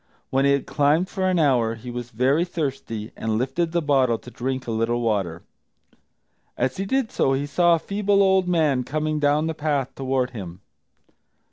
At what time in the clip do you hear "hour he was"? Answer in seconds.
1.37-2.09